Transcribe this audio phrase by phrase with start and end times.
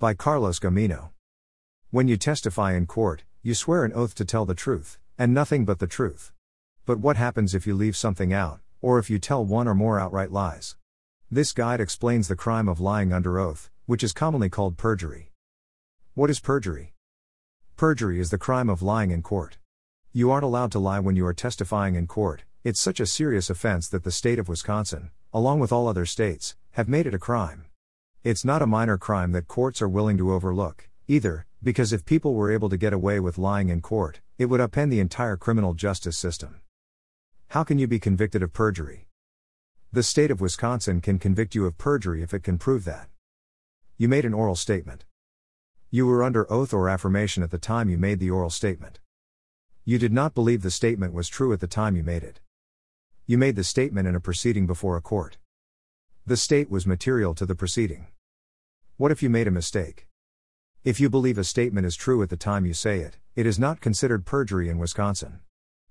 [0.00, 1.10] By Carlos Gamino.
[1.90, 5.64] When you testify in court, you swear an oath to tell the truth, and nothing
[5.64, 6.30] but the truth.
[6.86, 9.98] But what happens if you leave something out, or if you tell one or more
[9.98, 10.76] outright lies?
[11.32, 15.32] This guide explains the crime of lying under oath, which is commonly called perjury.
[16.14, 16.94] What is perjury?
[17.76, 19.58] Perjury is the crime of lying in court.
[20.12, 23.50] You aren't allowed to lie when you are testifying in court, it's such a serious
[23.50, 27.18] offense that the state of Wisconsin, along with all other states, have made it a
[27.18, 27.64] crime.
[28.24, 32.34] It's not a minor crime that courts are willing to overlook, either, because if people
[32.34, 35.72] were able to get away with lying in court, it would upend the entire criminal
[35.72, 36.60] justice system.
[37.50, 39.06] How can you be convicted of perjury?
[39.92, 43.08] The state of Wisconsin can convict you of perjury if it can prove that.
[43.96, 45.04] You made an oral statement.
[45.88, 48.98] You were under oath or affirmation at the time you made the oral statement.
[49.84, 52.40] You did not believe the statement was true at the time you made it.
[53.26, 55.38] You made the statement in a proceeding before a court.
[56.28, 58.08] The state was material to the proceeding.
[58.98, 60.08] What if you made a mistake?
[60.84, 63.58] If you believe a statement is true at the time you say it, it is
[63.58, 65.40] not considered perjury in Wisconsin.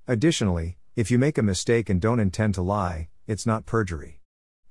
[0.07, 4.21] Additionally, if you make a mistake and don't intend to lie, it's not perjury.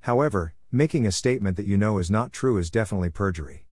[0.02, 3.66] However, making a statement that you know is not true is definitely perjury.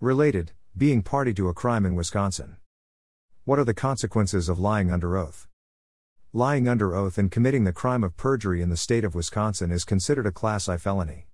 [0.00, 2.56] Related, being party to a crime in Wisconsin.
[3.44, 5.46] What are the consequences of lying under oath?
[6.34, 9.84] Lying under oath and committing the crime of perjury in the state of Wisconsin is
[9.84, 11.26] considered a Class I felony.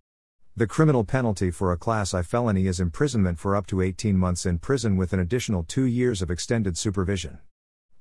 [0.56, 4.44] The criminal penalty for a Class I felony is imprisonment for up to 18 months
[4.44, 7.38] in prison with an additional two years of extended supervision.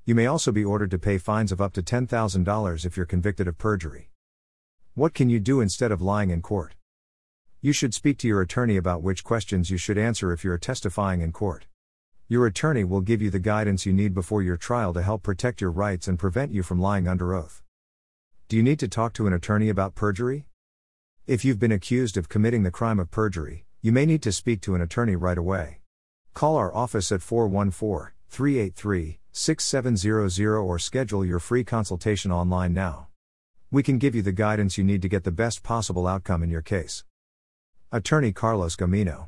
[0.06, 3.46] You may also be ordered to pay fines of up to $10,000 if you're convicted
[3.46, 4.10] of perjury.
[4.94, 6.74] What can you do instead of lying in court?
[7.60, 11.20] You should speak to your attorney about which questions you should answer if you're testifying
[11.20, 11.68] in court.
[12.30, 15.62] Your attorney will give you the guidance you need before your trial to help protect
[15.62, 17.62] your rights and prevent you from lying under oath.
[18.48, 20.44] Do you need to talk to an attorney about perjury?
[21.26, 24.60] If you've been accused of committing the crime of perjury, you may need to speak
[24.62, 25.80] to an attorney right away.
[26.34, 33.08] Call our office at 414 383 6700 or schedule your free consultation online now.
[33.70, 36.50] We can give you the guidance you need to get the best possible outcome in
[36.50, 37.04] your case.
[37.90, 39.26] Attorney Carlos Gamino